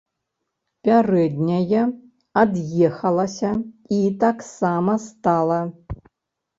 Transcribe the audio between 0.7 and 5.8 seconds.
Пярэдняя ад'ехалася і таксама стала.